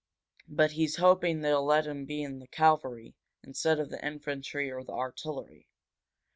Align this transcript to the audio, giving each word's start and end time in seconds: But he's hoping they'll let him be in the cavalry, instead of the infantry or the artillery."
But 0.47 0.71
he's 0.71 0.95
hoping 0.95 1.41
they'll 1.41 1.63
let 1.63 1.85
him 1.85 2.05
be 2.05 2.23
in 2.23 2.39
the 2.39 2.47
cavalry, 2.47 3.13
instead 3.43 3.79
of 3.79 3.91
the 3.91 4.03
infantry 4.03 4.71
or 4.71 4.83
the 4.83 4.93
artillery." 4.93 5.67